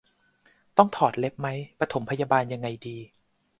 [0.77, 1.47] ต้องถอดเล็บไหม
[1.79, 2.97] ปฐมพยาบาลยังไงดี